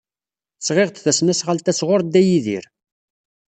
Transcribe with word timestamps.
Sɣiɣ-d 0.61 0.97
tasnasɣalt-a 1.03 1.73
sɣur 1.79 2.01
Dda 2.03 2.21
Yidir. 2.27 2.65